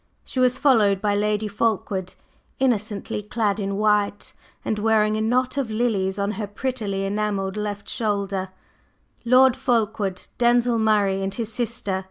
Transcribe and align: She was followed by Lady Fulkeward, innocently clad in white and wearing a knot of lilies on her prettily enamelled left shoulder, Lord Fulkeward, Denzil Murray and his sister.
She 0.25 0.39
was 0.39 0.57
followed 0.57 0.99
by 0.99 1.13
Lady 1.15 1.47
Fulkeward, 1.47 2.15
innocently 2.57 3.21
clad 3.21 3.59
in 3.59 3.77
white 3.77 4.33
and 4.65 4.79
wearing 4.79 5.15
a 5.15 5.21
knot 5.21 5.57
of 5.57 5.69
lilies 5.69 6.17
on 6.17 6.31
her 6.31 6.47
prettily 6.47 7.05
enamelled 7.05 7.55
left 7.55 7.87
shoulder, 7.87 8.49
Lord 9.25 9.55
Fulkeward, 9.55 10.27
Denzil 10.39 10.79
Murray 10.79 11.21
and 11.21 11.35
his 11.35 11.53
sister. 11.53 11.99